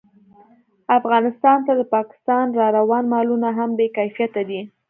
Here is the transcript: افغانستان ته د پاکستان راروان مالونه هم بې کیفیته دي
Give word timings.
افغانستان 0.97 1.57
ته 1.65 1.73
د 1.75 1.81
پاکستان 1.95 2.45
راروان 2.59 3.03
مالونه 3.13 3.49
هم 3.57 3.69
بې 3.77 3.87
کیفیته 3.97 4.41
دي 4.49 4.61